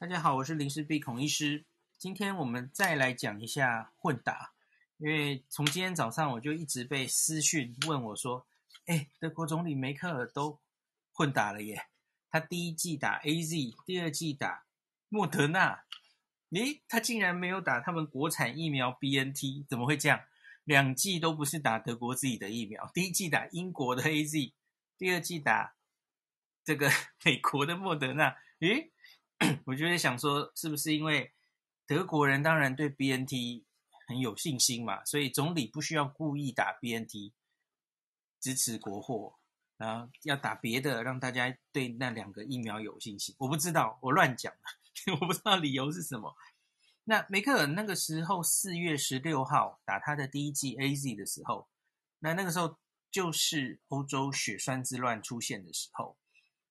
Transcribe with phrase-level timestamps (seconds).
[0.00, 1.64] 大家好，我是林氏璧孔医师。
[1.98, 4.52] 今天我们再来讲一下混打，
[4.96, 8.46] 因为从今天早上我就一直被私讯问我说
[8.86, 10.60] ：“哎，德国总理梅克尔都
[11.10, 11.88] 混打了耶，
[12.30, 14.66] 他第一剂打 AZ，第二剂打
[15.08, 15.82] 莫德纳，
[16.50, 20.20] 诶，他竟然没有打他们国产疫苗 BNT，怎么会这样？
[20.62, 24.52] 两剂都不是打德国自己的疫苗，第一剂打英国的 AZ，
[24.96, 25.74] 第二剂打
[26.62, 26.88] 这个
[27.24, 28.92] 美国的莫德纳，诶。”
[29.66, 31.32] 我就在想说，是不是因为
[31.86, 33.64] 德国人当然对 BNT
[34.06, 37.32] 很有信心嘛，所以总理不需要故意打 BNT
[38.40, 39.36] 支持国货，
[39.76, 43.34] 然后要打别的，让大家对那两个疫苗有信心。
[43.38, 44.52] 我不知道，我乱讲，
[45.20, 46.34] 我不知道理由是什么。
[47.04, 51.68] 那梅克尔那个时候四月十六号打他的第一剂 AZ 的时候，
[52.18, 52.76] 那那个时候
[53.10, 56.16] 就是欧洲血栓之乱出现的时候。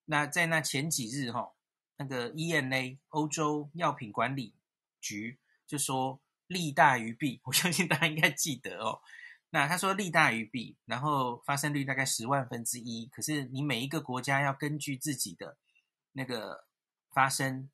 [0.05, 1.53] 那在那前几日哈。
[1.97, 4.53] 那个 EMA 欧洲药品管理
[5.01, 9.01] 局就说利大于弊，我相信大家应该记得哦。
[9.49, 13.07] 那他说利大于弊，然后发生率大概十万分之一。
[13.07, 15.57] 可是你每一个国家要根据自己的
[16.11, 16.65] 那个
[17.13, 17.69] 发生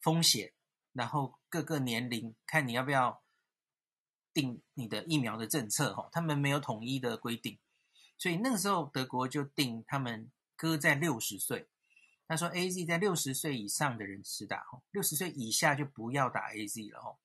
[0.00, 0.52] 风险，
[0.92, 3.22] 然后各个年龄看你要不要
[4.32, 6.08] 定你的疫苗的政策哈。
[6.12, 7.58] 他们没有统一的规定，
[8.18, 11.68] 所以那个时候德国就定他们搁在六十岁。
[12.28, 17.18] 他说：“A Z 在六十岁以上的人施打，六十岁以下就不要打 A Z 了，吼。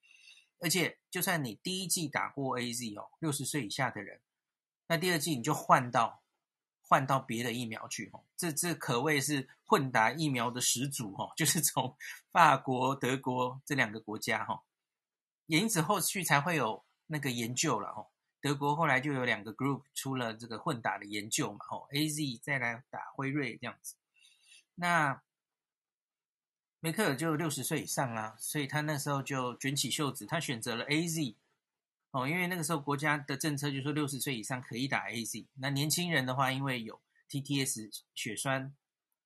[0.60, 4.22] 而且，就算你第一季打过 A Z 哦，六十岁以下的人，
[4.88, 6.24] 那第二季你就换到
[6.80, 8.26] 换到别的疫苗去，吼。
[8.38, 11.98] 这这可谓是混打疫苗的始祖，吼， 就是从
[12.32, 14.64] 法国、德国这两个国家，吼。
[15.48, 18.10] 也因此后续才会有那个研究了，吼。
[18.40, 23.96] 德国后来就有两个 group 出了这个混打的研究嘛，吼，A Z 再来打辉瑞这样子。”
[24.76, 25.22] 那
[26.80, 31.36] 梅克尔就六十岁以上啦，所以他那时候就卷起袖子，他选择了 AZ
[32.12, 38.76] 哦，因为那个时候国家的政策就说六十岁以上可以打 AZ，那年轻人的话，因为有 TTS 血栓、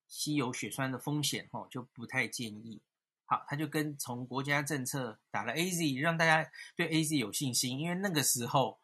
[0.06, 2.80] 稀有血栓的风险哦，就不太建议。
[3.26, 8.78] 好，他就跟从国家政策打了 AZ，让大家对 AZ 有信心，因为那个时候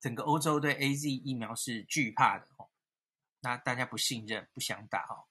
[0.00, 2.68] 整个欧洲对 AZ 疫苗是惧怕的哦，
[3.40, 5.24] 那大家不信任，不想打哦。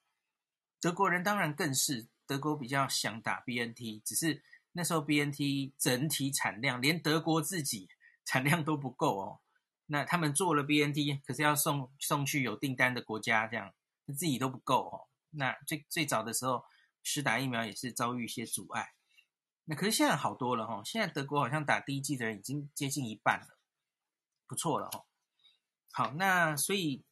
[0.85, 7.89] 德国人当然更是，德国比较想打 BNT，只是那时候 BNT 整体产量连德国自己
[8.23, 9.39] 产量都不够哦。
[9.87, 13.73] 那他们做了 BNT，可是要送送去有订单的国家，这样
[14.09, 15.09] 自己都不够哦。
[15.31, 16.63] 那最最早的时候
[17.01, 18.93] 施打疫苗也是遭遇一些阻碍。
[19.63, 23.57] 那可是现在好多了哈，现在德国好像打第一剂的人已经接近一半了，
[24.45, 25.03] 不错了哈。
[25.93, 27.03] 好，那所以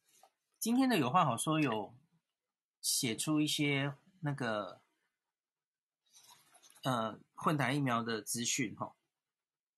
[0.60, 1.92] 今天的有话好说有。
[2.84, 4.82] 写出一些那个
[6.82, 8.94] 呃混打疫苗的资讯哈，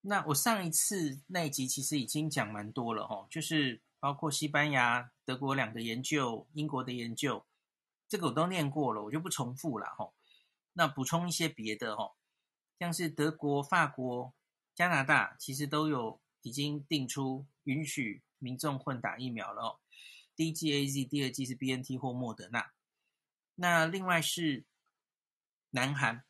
[0.00, 7.46] 那我上一次那一集其实已经讲蛮多了哈，就是包括西班牙、德国两个研究、英国的研究，
[8.08, 10.12] 这个我都念过了，我就不重复了哈。
[10.72, 12.16] 那补充一些别的哈，
[12.80, 14.34] 像是德国、法国、
[14.74, 19.80] 加拿大，其实都有已经定出允许民众混打疫苗了哦。
[20.34, 22.72] 第一剂 AZ，第二剂是 BNT 或莫德纳。
[23.56, 24.64] 那另外是
[25.70, 26.24] 南韩，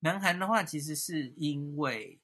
[0.00, 2.20] 南韩的话，其实是因为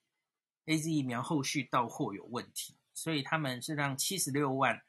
[0.67, 4.83] AZ 疫苗后续到货有问题，所以他们是让七十六万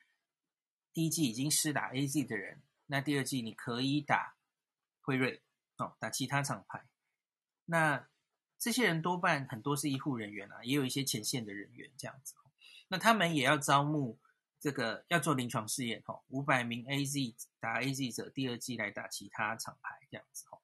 [0.94, 4.36] 第一季已经施打 AZ 的人，那第二季你可以打
[5.02, 5.42] 辉瑞
[5.78, 6.86] 哦，打其他厂牌。
[7.66, 8.08] 那
[8.60, 12.36] 这些人多半很多是医护人员啊，也有一些前线的人员这样子。
[12.90, 14.20] 那他们也要招募。
[14.64, 20.62] 这个要做临床试验哈，五百名 AZ 打 AZ 者，第二季来打其他厂牌这样子哈。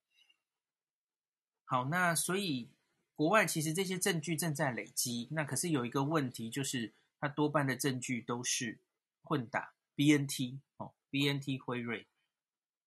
[1.66, 2.72] 好，那所以
[3.14, 8.80] 国外其实这些证据正在累积，那可是有一个问题，就是它多半的证据都是
[9.22, 12.08] 混打 BNT 哦，BNT 辉瑞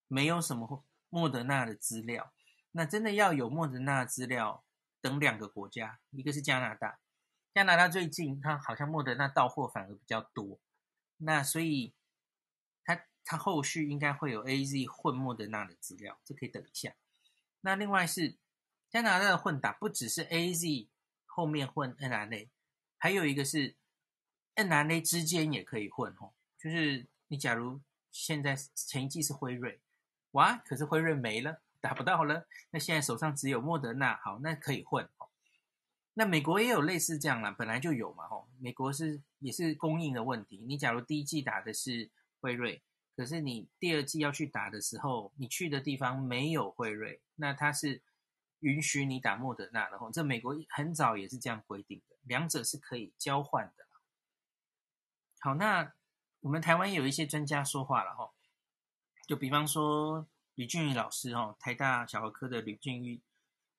[0.09, 2.33] 没有什么莫德纳的资料。
[2.71, 4.65] 那真的要有莫德纳资料，
[5.03, 7.00] 等两个国家，一个是加拿大，
[7.53, 10.58] 加拿大最近它好像莫德纳到货反而比较多。
[11.24, 11.94] 那所以，
[12.84, 16.94] 他他后续应该会有 AZ 混莫德纳的资料，这可以等一下。
[17.60, 18.36] 那另外是
[18.90, 20.88] 加拿大的混打，不只是 AZ
[21.26, 22.50] 后面混 N R A，
[22.98, 23.76] 还有一个是
[24.54, 26.32] N R A 之间也可以混哦。
[26.58, 27.80] 就是你假如
[28.10, 29.80] 现在前一季是辉瑞，
[30.32, 35.08] 哇，可是辉瑞没了，打不到了，那现在手上只有莫德纳，好，那可以混。
[36.14, 40.59] 那美国也有类似这样啦，本来就有嘛，吼，美国是也是供应的问题。
[40.67, 42.11] 你假如第一剂打的是
[42.41, 42.82] 辉瑞，
[43.17, 48.03] 可是你第二剂要去打的时候，你去的地方没有辉瑞，那它是
[48.61, 49.99] 允许你打莫德纳的。
[49.99, 53.87] 吼，这美国很早也是这样规定的，两者是可以交换的。
[55.41, 55.94] 好，那
[56.41, 58.32] 我们台湾有一些专家说话了，吼，
[59.26, 63.23] 就比方说吕俊宇老师，吼，台大小儿科的吕俊宇，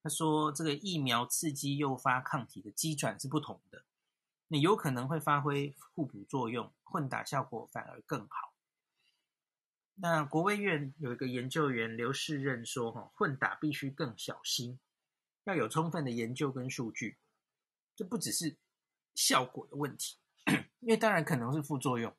[0.04, 3.86] 他说这个疫苗刺激诱发抗体的机转是不同的，
[4.50, 8.54] 那有可能会发挥互补作用，混打效果反而更好。
[9.96, 14.78] 那国卫院有一个研究员刘世任说：“哈，混打必须更小心，
[15.46, 17.18] 要有充分的研究跟数据。
[17.96, 18.58] 这不只是
[19.16, 20.18] 效果的问题，
[20.82, 22.14] 因为当然可能是副作用，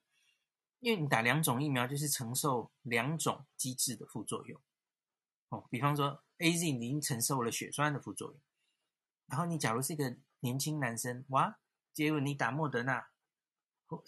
[0.81, 4.59] 因为你打两种疫苗就是承受两种机制的副作用。
[5.51, 8.41] 哦，比方说 AZ 你已经承受了血栓的副作用，
[9.27, 11.59] 然后你假如是一个年轻男生，哇，
[11.93, 13.09] 结果你打莫德纳。”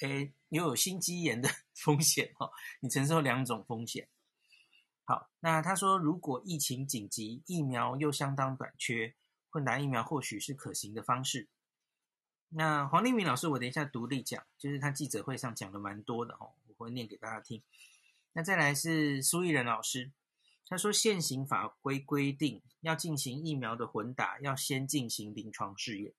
[0.00, 2.50] 诶，又有心肌炎的风险哦，
[2.81, 4.08] 你承受两种风险。
[5.05, 9.14] 好，那他说，如果疫情紧急，疫苗又相当短缺，
[9.49, 11.49] 混打疫苗或许是可行的方式。
[12.49, 17.62] 那黄立明老师，我等一下独立讲，就是他记者会上讲的蛮多的哦，我会念给大家听。
[18.32, 20.11] 那再来是苏益仁老师，
[20.68, 26.12] 他说，现行法规规定，要进行疫苗的混打，要先进行临床试验，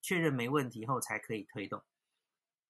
[0.00, 1.82] 确认没问题后才可以推动。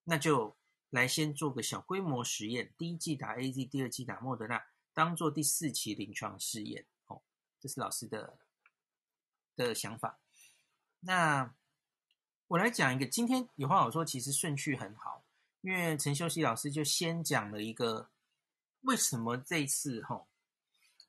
[0.03, 0.57] 那就
[0.89, 4.61] 来先做个小规模实验，第一剂打 AZ，第二剂打莫德纳，
[4.93, 6.85] 当做第四期临床试验。
[7.07, 7.21] 哦，
[7.61, 8.37] 这是老师的
[9.55, 10.19] 的想法。
[10.99, 11.55] 那
[12.47, 15.23] 我来讲一个，今天有话好说，其实顺序很好，
[15.61, 18.09] 因为陈秀熙老师就先讲了一个
[18.81, 20.27] 为什么这次哈、哦，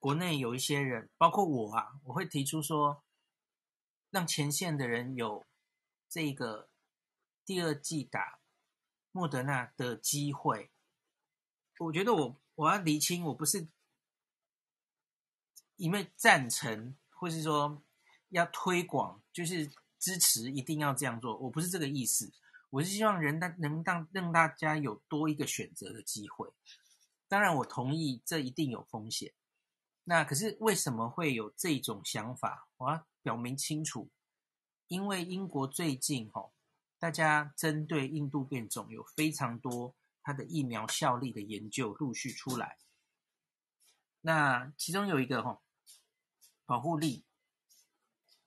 [0.02, 3.04] 国内有一些人，包括我啊，我会提出说，
[4.10, 5.46] 让前线的人有
[6.08, 6.68] 这个
[7.44, 8.40] 第二剂打。
[9.14, 10.70] 莫德纳的机会，
[11.78, 13.68] 我觉得我我要厘清，我不是
[15.76, 17.82] 因为赞成，或是说
[18.30, 22.32] 要推广，就是支持一定要这样做，我不是这个意思。
[22.70, 26.48] 我是希望人大能让让大家有多一个选择的机会。
[27.28, 29.34] 当然，我同意这一定有风险。
[30.04, 32.68] 那可是为什么会有这种想法？
[32.78, 34.10] 我要表明清楚，
[34.88, 36.52] 因为英国最近吼。
[36.98, 42.78] 大家针对印度变种有非常多它的疫苗效力的研究陆续出来，
[44.20, 45.60] 那其中有一个哈
[46.64, 47.24] 保护力，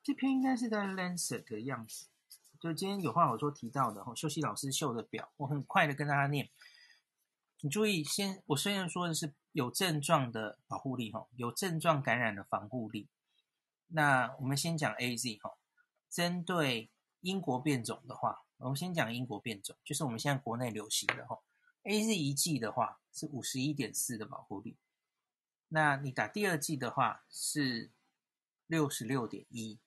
[0.01, 2.07] 这篇应该是在 Lancet 的样子，
[2.57, 6.49] 就今天有话好说提到的哈，秀熙老师秀的表，我很快的跟大家念，
[7.65, 13.09] 你注意，先我虽然说的是有症状的保护力哈，有症状感染的防护力，
[13.87, 15.57] 那我们先讲 AZ 哈，
[16.07, 16.91] 针对
[17.21, 18.43] 英国变种的话。
[18.57, 21.39] 我们先讲英国变种，就是我们现在国内流行的哈。
[21.85, 24.77] AZ 一剂的话是五十一点四的保护力，
[25.69, 27.91] 那你打第二剂的话是
[28.67, 29.79] 六十六点一，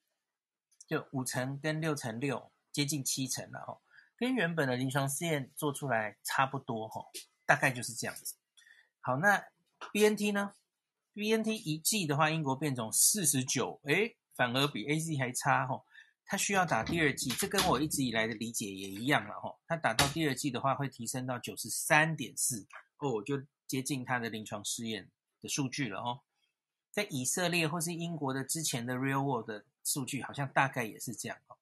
[0.85, 3.81] 就五成跟六成六接近七成了哈，
[4.17, 7.07] 跟原本的临床试验做出来差不多哈，
[7.49, 8.35] 大概就是这样子。
[9.01, 9.43] 好，那
[9.95, 10.53] BNT 呢
[11.15, 15.83] ？BNT 一剂的话，英国变种四十九，诶，反而比 AZ 还差哈。
[16.27, 19.57] 他需要打第二剂，这跟我一直以来的理解也一样了哈。
[19.67, 22.67] 它打到第二剂的话，会提升到九十三点四
[22.99, 25.11] 哦，就接近它的临床试验
[25.41, 26.21] 的数据了哦。
[26.91, 31.57] 在以色列或是英国的之前的 Real World 的数据，好像大概也是这样哦。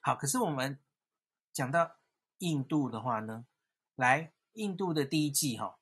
[0.00, 0.78] 好，可是我们
[1.52, 1.96] 讲到
[2.38, 3.44] 印度的话呢，
[3.96, 5.78] 来，印度的第一剂哈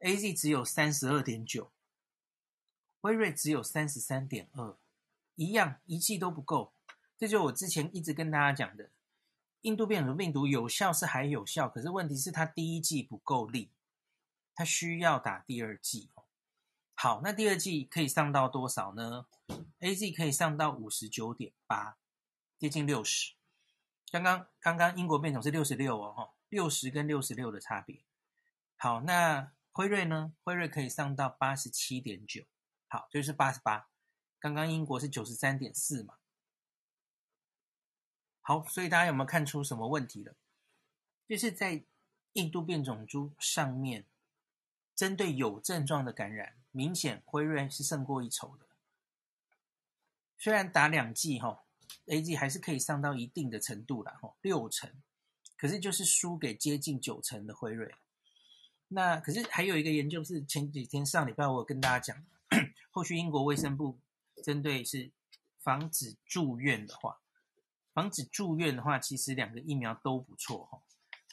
[0.00, 1.70] ，AZ 只有三十二点九，
[3.00, 4.76] 辉瑞只有三十三点二，
[5.34, 6.72] 一样，一剂都不够。
[7.18, 8.90] 这就我之前一直跟大家讲的，
[9.62, 13.70] 印度变种病毒有效是还有效，可是问题是它第一剂不够力，
[14.54, 16.08] 它需要打第二剂。
[16.94, 19.26] 好，那第二剂可以上到多少呢
[19.80, 21.98] ？AZ 可以上到五十九点八，
[22.58, 23.34] 接近六十。
[24.10, 28.02] 刚刚刚刚英国变种是六十六哦，六十跟六十六的差别。
[28.76, 30.34] 好，那辉瑞呢？
[30.44, 32.44] 辉瑞可以上到八十七点九，
[32.88, 33.88] 好，就是八十八。
[34.38, 36.16] 刚刚英国是九十三点四嘛。
[38.42, 40.34] 好，所以大家有没有看出什么问题了？
[41.28, 41.84] 就是在
[42.32, 44.06] 印度变种株上面，
[44.96, 48.66] 针对有症状的感染，明显辉瑞是胜过一筹的。
[50.36, 51.62] 虽然打两剂哈
[52.06, 55.00] ，A G 还是可以上到一定的程度了哈，六成，
[55.60, 57.94] 可是就是输给接近九成的辉瑞。
[58.88, 62.24] 那可是还有一个研究是前几天上礼拜我有跟大家讲，
[62.90, 63.98] 后续英国卫生部
[64.42, 65.10] 针对是
[65.58, 67.20] 防止住院的话。
[67.92, 70.80] 防止住院的话，其实两个疫苗都不错哈。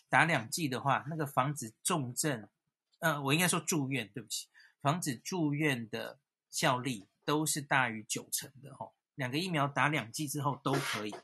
[0.10, 2.50] 打两剂的话，那个防止重症，
[3.00, 4.48] 呃，我应该说住院，对不起，
[4.82, 6.20] 防止住院的
[6.50, 8.92] 效力都是大于九成的哈。
[9.16, 11.16] 两个疫苗打两剂之后都可以。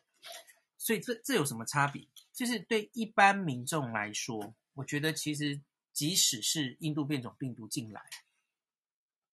[0.83, 2.05] 所以这这有什么差别？
[2.33, 5.61] 就是对一般民众来说，我觉得其实
[5.93, 8.01] 即使是印度变种病毒进来，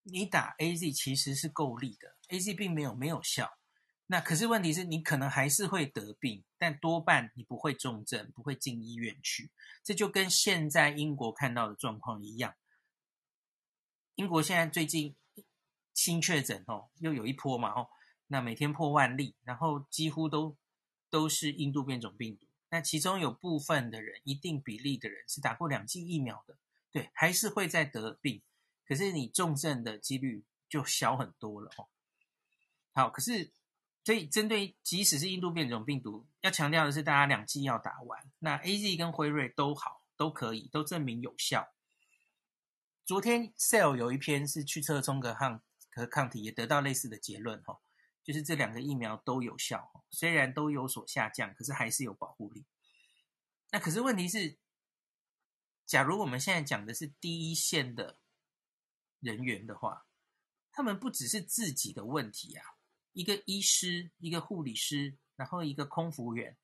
[0.04, 3.58] 你打 AZ 其实是够力的，AZ 并没有没有效。
[4.06, 9.50] 那可是问题是你可能还是会得病，但多半你不会重症，不会进医院去。
[9.82, 12.54] 这就跟现在英国看到的状况一样。
[14.14, 15.16] 英国现在最近
[15.94, 17.88] 新确诊哦，又有一波嘛哦，
[18.28, 20.56] 那每天破万例，然后几乎都
[21.10, 22.46] 都是印度变种病毒。
[22.70, 26.56] 那其中有部分的人，一定比例的人是打过两剂疫苗的，
[26.90, 28.40] 对，还是会再得病，
[28.86, 31.88] 可是你重症的几率就小很多了哦。
[32.92, 33.50] 好，可是。
[34.02, 38.32] 所以，针对即使是印度变种病毒，要强调的是，大家两剂要打完。
[38.38, 41.68] 那 AZ 跟辉瑞都好，都可以，都证明有效。
[43.04, 45.62] 昨天 Cell 有一篇是去测中和抗
[45.92, 47.78] 和抗体，也得到类似的结论哈，
[48.22, 52.64] 就是这两个疫苗都有效，虽然都有所下降，可是还是有保护力。
[53.70, 54.58] 那可是问题是，
[55.86, 58.18] 假如我们现在讲的是第一线的
[59.20, 60.06] 人员的话，
[60.70, 62.64] 他们不只是自己的问题啊。
[63.12, 66.56] 一个医师，一个护理师，然后一个空服员，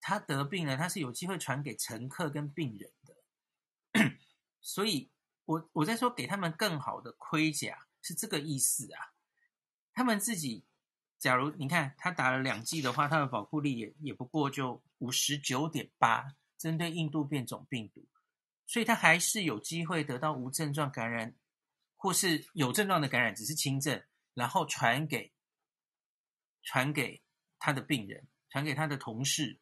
[0.00, 3.16] 他得病了，他是有机会传给乘客跟病人的。
[4.60, 5.10] 所以
[5.44, 9.11] 我我在说给他们更好的盔甲是这个意思啊。
[9.92, 10.64] 他们自己，
[11.18, 18.06] 假如你看他打了两剂的话，他的保护力也也不过就五十九点八，针对印度变种病毒，
[18.66, 21.34] 所以他还是有机会得到无症状感染，
[21.96, 24.02] 或是有症状的感染，只是轻症。
[24.34, 25.30] 然后传给
[26.62, 27.22] 传给
[27.58, 29.60] 他的病人，传给他的同事。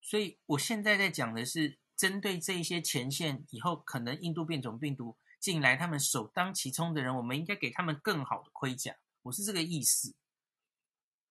[0.00, 8.96] 所以我现在在讲的是针对这一些前线以后可能印度变种病毒进来，他们首当其冲的人，我们应该给他们更好的盔甲。
[9.24, 10.14] 我是这个意思。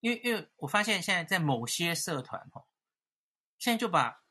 [0.01, 2.65] 因为因为我发现现在在某些社团哈，
[3.57, 4.21] 现在就把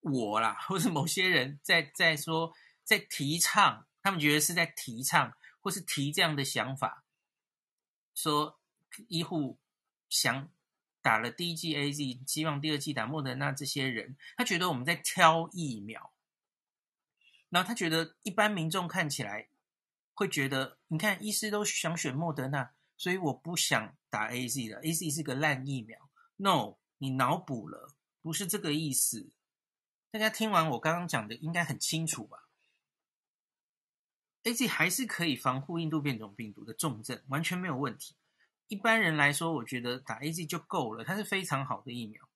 [0.00, 2.54] 我啦，或是某些人在在说
[2.84, 7.04] 在提倡，他们觉得是在提倡或是提这样的想法。
[8.14, 8.60] 说
[9.08, 9.58] 医护
[10.08, 10.48] 想
[11.02, 13.50] 打了第一剂 AZ，希望第二剂打莫德纳。
[13.50, 16.12] 这些人他觉得我们在挑疫苗，
[17.48, 19.48] 然后他觉得一般民众看起来
[20.14, 24.80] 会觉得，你看医师都想选莫德纳，所以我不想打 AZ 了。
[24.82, 26.10] AZ 是个烂疫苗。
[26.36, 29.30] No，你脑补了，不是这个意思。
[30.10, 32.48] 大家听完我刚刚讲的，应该很清楚吧
[34.44, 38.16] ？AZ 还是可以防护印度变种病毒的重症，完全没有问题。
[38.68, 42.28] 一般人来说，我觉得打 AZ 就够了，它是非常好的疫苗。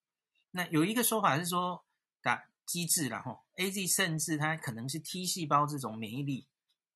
[0.50, 1.84] 那有一个说法是说
[2.20, 6.46] 打机制然后，AZ 甚至它可能是 T 细胞这种免疫力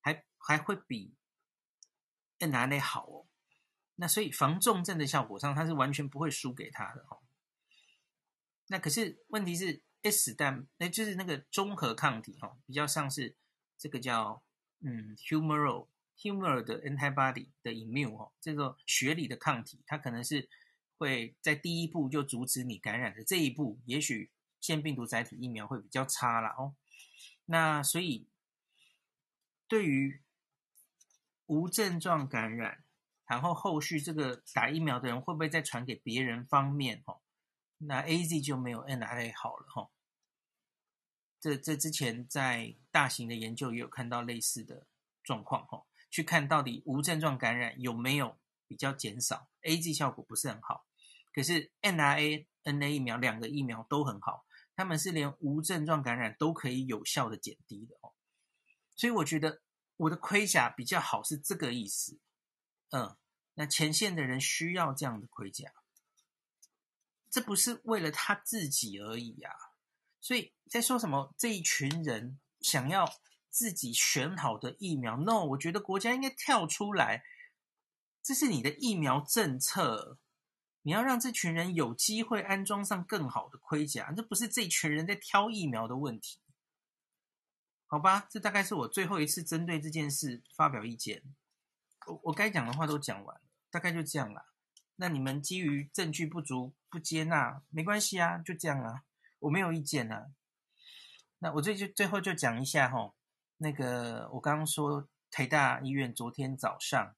[0.01, 1.15] 还还会比
[2.39, 3.27] mRNA 好哦。
[3.97, 7.23] 那所以防重症的效果上，它是完全不会输给它的哦。
[8.69, 13.37] 那可是问题是 S 蛋，那就是那个中和抗体哈，比较像是
[13.79, 14.43] 这个叫。
[14.87, 20.47] 嗯，humoral humoral 的 antibody 的 immune 哦，这个学理的抗体，它可能是
[20.99, 26.77] 会在第一步就阻止你感染的这一步，也许腺病毒载体疫苗会比较差啦哦。
[27.47, 28.29] 那所以
[29.67, 30.21] 对于
[31.47, 32.84] 无症状感染，
[33.27, 37.21] 然后后续这个打疫苗的人会不会再传给别人方面哦，
[37.79, 39.91] 那 AZ 就没有 N R A 好了哈。
[41.41, 44.87] 这这之前在大型的研究也有看到类似的
[45.23, 50.87] 状况哈，去看到底无症状感染有没有比较减少，AZ 效果不是很好，
[51.33, 58.13] 可是 N R A N A 疫苗两个疫苗都很好，他们是连无症状感染都可以有效的减低的哦，
[58.97, 59.61] 所以我觉得
[59.97, 62.19] 我的盔甲比较好是这个意思，
[62.95, 63.17] 嗯，
[63.55, 65.73] 那前线的人需要这样的盔甲，
[67.29, 69.51] 这不是为了他自己而已、啊。
[70.21, 71.35] 所以在说什么？
[71.37, 73.13] 这一群人想要
[73.51, 77.25] 自己选好的疫苗？No，我觉得国家应该跳出来，
[78.23, 80.21] 这是你的疫苗政策，
[80.83, 86.39] 你要让这群人有机会安装上更好的盔甲，这不是这群人在挑疫苗的问题，
[87.87, 88.29] 好吧？
[88.31, 91.35] 这大概是我最后一次针对这件事发表意见。
[92.07, 94.47] 我我该讲的话都讲完了，大概就这样啦。
[94.97, 99.03] 那你们基于证据不足不接纳，没关系啊，就这样啊。
[99.41, 100.33] 我没有意见啊，
[101.41, 103.13] 那我最就最后就讲一下哈，
[103.59, 107.15] 那个我刚刚说台大医院昨天早上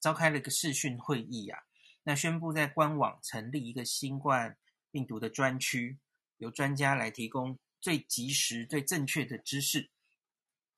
[0.00, 1.60] 召开了一个视讯会议啊，
[2.02, 4.56] 那宣布在官网成立一个新冠
[4.90, 5.98] 病毒的专区，
[6.38, 9.90] 由专家来提供最及时、最正确的知识。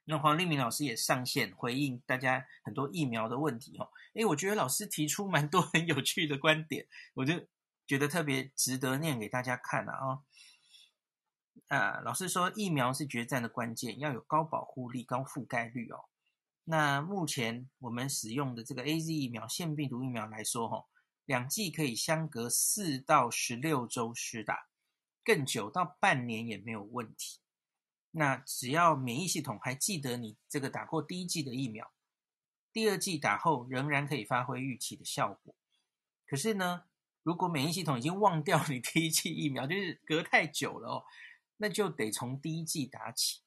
[0.08, 3.90] 那黄立民老师也上线回应大家很多疫苗的问题哦。
[4.14, 7.34] 诶，我觉得老师提出蛮多很有趣的观点，我就
[7.86, 10.22] 觉得特别值得念给大家看啊、哦。
[11.68, 16.04] 啊，老师说疫苗是决战的关键，要有高保护力、高覆盖率哦。
[16.62, 20.84] 那目前我们使用的这个 AZ 疫苗，腺病毒疫苗来说，哈，
[21.24, 24.68] 两剂可以相隔四到十六周施打，
[25.24, 27.40] 更久到半年也没有问题。
[28.18, 31.92] 那只要免疫系统还记得你这个打过第一剂的疫苗，
[32.72, 35.54] 第二剂打后仍然可以发挥预期的效果。
[36.26, 36.84] 可是呢，
[37.22, 41.04] 如果免疫系统已经忘掉你第一剂疫苗，就是隔太久了哦。
[41.58, 43.42] 那就得从第一剂打起。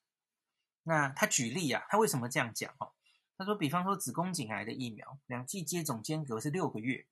[0.84, 2.72] 那他举例啊，他为什么这样讲？
[2.78, 2.94] 哦，
[3.40, 7.08] 他说，比方说子宫颈癌的疫苗，两剂接种间隔是六个月，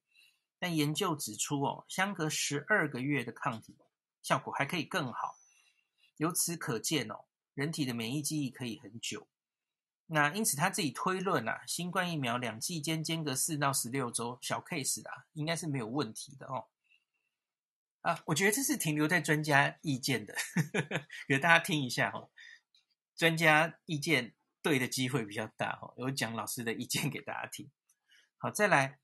[0.59, 3.75] 但研究指出哦，相隔十二个月的抗体
[4.21, 5.39] 效果还可以更好。
[6.17, 7.25] 由此可见哦，
[7.57, 9.27] 人体的免疫记忆可以很久。
[10.05, 16.67] 那因此他自己推论啊，新冠疫苗两剂间间隔四到十六周，小 case 啊，应该是没有问题的哦。
[18.01, 22.29] 啊，我觉得这是停留在专家意见的，呵呵，给大家听一下哦。
[23.15, 27.71] 专家意见对的机会比较大哦，有讲老师的意见给大家听。
[28.37, 28.99] 好，再来，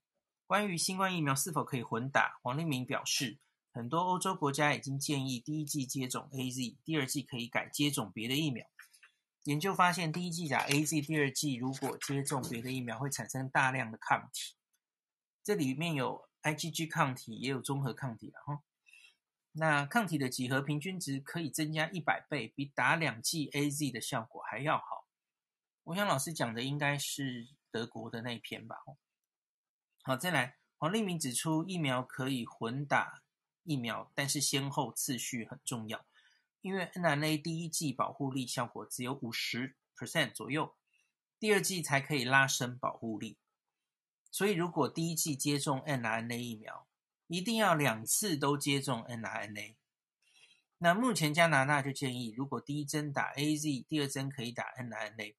[0.46, 3.40] 关于新冠疫苗是否可以混打，黄立民表示，
[3.74, 8.66] 很多欧洲国家已经建议第一剂接种 AZ，第二剂可以改接种别的疫苗。
[9.46, 14.54] 研究发现，第一剂打 AZ，第二剂如果接种别的疫苗，会产生大量的抗体。
[15.44, 18.62] 这里面有 IgG 抗体，也有中和抗体了哈。
[19.54, 25.08] 那抗体的几何平均值可以增加一百倍，比打两剂 AZ 的效果还要好。
[25.86, 28.76] 我想老师讲的应该是德国的那篇吧？
[30.04, 33.23] 好，再来，黄立民指出，疫苗可以混打
[33.64, 36.06] 疫苗，但是先后次序很重要，
[36.62, 40.76] 因为 n r n a 第一剂保护力效果只有五十 percent 左右，
[41.40, 43.38] 第二剂才可以拉升保护力。
[44.32, 46.88] 所以如果第一剂接种 n r n a 疫苗，
[47.28, 49.78] 一定要两次都接种 n r n a。
[50.80, 55.36] 那目前加拿大就建议，如果第一针打 AZ，第二针可以打 n r n a。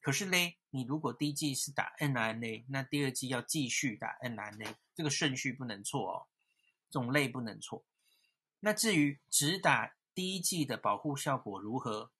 [0.00, 6.26] 可是嘞，你如果第一剂是打 n r n a，那第二剂要继续打 n r n a，这个顺序不能错哦，
[6.90, 7.84] 种类不能错。
[8.60, 12.10] 那至于只打第一剂的保护效果如何？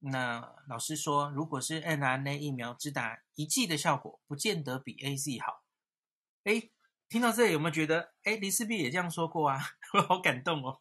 [0.00, 5.64] 那老师说，如果是 mRNA 疫苗，只打一剂的效果，不见得比 AZ 好。
[6.42, 6.70] 诶
[7.08, 9.58] 听到这里有没有觉得，哎，林氏璧也这样说过啊？
[9.94, 10.76] 我好感动哦！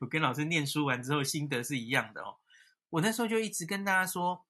[0.00, 2.36] 我跟老师念书完之后心得是一样的哦。
[2.90, 4.46] 我那时候就一直跟大家说，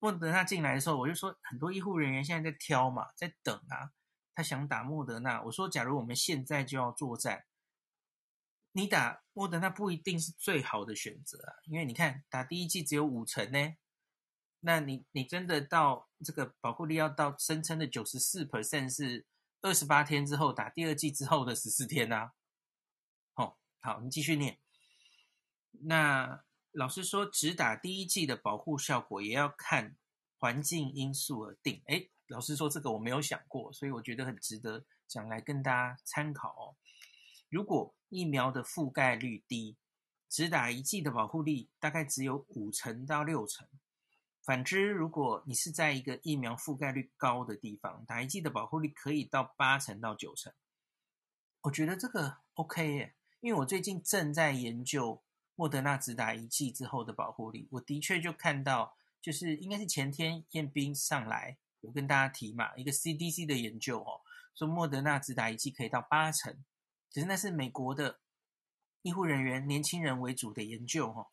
[0.00, 3.92] 莫德纳进来的时候，我就说很多医护人员现在在挑嘛，在等啊，
[4.34, 5.40] 他想打莫德纳。
[5.42, 7.44] 我说，假如我们现在就要作战，
[8.78, 13.74] 你打莫德纳不一定是最好的选择啊，因为你看打第一剂只有五成呢，
[14.60, 19.26] 那你你真的到这个保护力要到声称的九十四 percent 是。
[19.60, 22.32] 二十八天之后打第二剂之后的十四天啊，
[23.34, 24.60] 哦，好，你继续念。
[25.72, 29.96] 那老师说，只打第一剂的保护效果也要看
[30.38, 31.82] 环境因素而定。
[31.86, 36.76] 诶，老师说这个我没有想过，所以我觉得很值得讲来跟大家参考哦。
[37.48, 39.76] 如果疫苗的覆盖率低，
[40.28, 43.66] 只打一剂的保护力大概只有五成到六成。
[44.42, 50.52] 反之，如果你是在一个疫苗覆盖率高的地方，打一剂的保护力可以到八成到九成，
[51.60, 53.14] 我觉得这个 OK 耶。
[53.40, 55.22] 因为我最近正在研究
[55.54, 64.22] 莫德纳只打一剂之后的保护力，我的确就看到，就是应该是前天彦彬上来有跟大家提嘛，一个 CDC 的研究哦，
[64.54, 66.64] 说莫德纳只打一剂可以到八成，
[67.18, 68.20] 其实那是美国的
[69.02, 71.26] 医护人员年轻人为主的研究哦。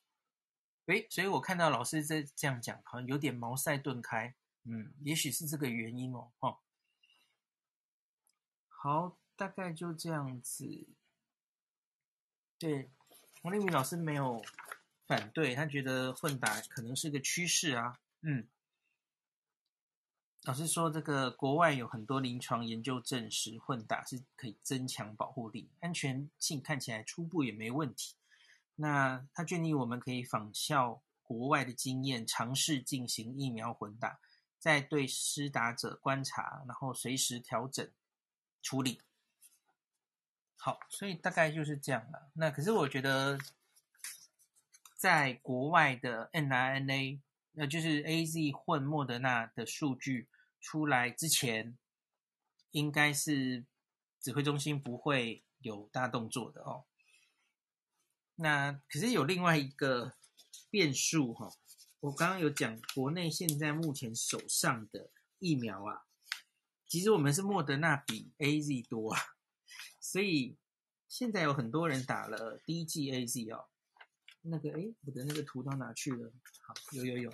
[0.88, 4.34] 诶，所以我看到老师在这样讲，好像有点茅塞顿开。
[4.64, 6.32] 嗯，也许是这个原因哦。
[6.40, 6.60] 哈，
[8.68, 10.88] 好，大概就这样子。
[12.58, 12.90] 对，
[13.44, 14.44] 黄立明老师没有
[15.06, 18.00] 反对，他觉得混打可能是个趋势啊。
[18.22, 18.48] 嗯，
[20.46, 28.14] 老师说这个国外有很多临床研究证实混打是可以增强保护力，安全性看起来初步也没问题。
[28.76, 34.20] 那他建议我们可以仿效国外的经验，尝试进行疫苗混打，
[34.60, 37.90] 再对施打者观察，然后随时调整
[38.62, 39.02] 处理。
[40.58, 42.30] 好，所以大概就是这样了。
[42.34, 43.40] 那可是我觉得，
[44.96, 47.20] 在国外的 mRNA，
[47.54, 50.28] 那就是 AZ 混莫德纳的数据
[50.66, 51.78] 出来之前，
[52.72, 53.68] 应该是
[54.20, 56.86] 指挥中心不会有大动作的哦。
[58.34, 60.16] 那可是有另外一个
[60.72, 61.52] 变数哈，
[62.00, 66.08] 我刚刚有讲，国内现在目前手上的疫苗啊，
[66.88, 69.22] 其实我们是莫德纳比 AZ 多啊，
[70.00, 70.58] 所以
[71.08, 73.70] 现在有很多人打了第一剂 AZ 哦。
[74.42, 76.34] 那个诶，我的那个图到哪去了？
[76.62, 77.34] 好，有有有，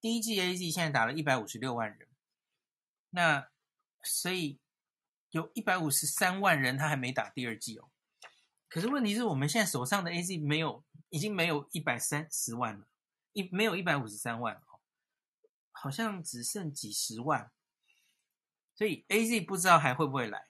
[0.00, 2.08] 第一剂 AZ 现在打了一百五十六万人，
[3.10, 3.48] 那
[4.02, 4.58] 所以
[5.30, 7.90] 有一百五十三万人他还没打第二剂哦。
[8.68, 12.86] 可是问题是我们现在手上的 AZ 没有，已经没有一百三十万了。
[13.32, 14.80] 一没有一百五十三万哦，
[15.70, 17.52] 好像只剩几十万，
[18.74, 20.48] 所以 AZ 不知道还会不会来。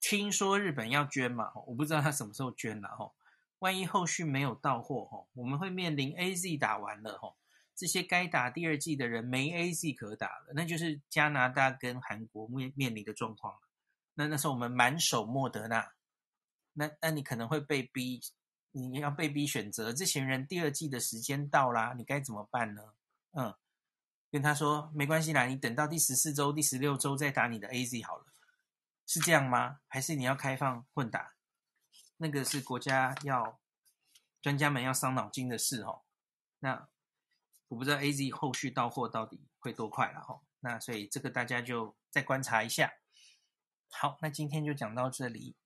[0.00, 3.12] 听说日本要捐嘛，我不知道他什么时候捐了哈。
[3.60, 7.36] 万一后续没有到货哈，我们会面临 AZ 打完了哈，
[7.80, 13.58] 这些该打第二剂的人没 AZ 可打了，那就是加拿大跟韩国面面临的状况。
[14.12, 15.94] 那那时候我们满手莫德纳，
[16.74, 18.20] 那那你可能会被逼。
[18.72, 22.94] 你要被逼选择，这些人第二剂的时间到啦，你该怎么办呢？
[23.32, 23.52] 嗯，
[24.30, 28.26] 跟他说没关系啦，你等到第十四周、第十六周再打你的 AZ 好了，
[29.08, 29.80] 是这样吗？
[29.88, 31.34] 还是你要开放混打？
[32.18, 33.58] 那个是国家要
[34.40, 36.02] 专家们要伤脑筋的事哦。
[36.60, 36.89] 那
[37.70, 40.42] 我不知道 AZ 后续到货到底会多快了哈。
[40.60, 42.92] 那所以这个大家就再观察一下。
[43.88, 45.56] 好，那今天就讲到这里。